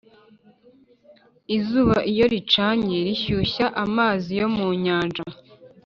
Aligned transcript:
izuba 1.57 1.97
iyo 2.11 2.25
ricanye 2.33 2.95
rishyushya 3.07 3.65
amazi 3.83 4.29
yo 4.39 4.47
mu 4.55 4.67
nyanja 4.83 5.23